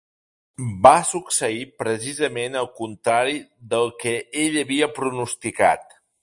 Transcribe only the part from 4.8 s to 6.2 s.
pronosticat.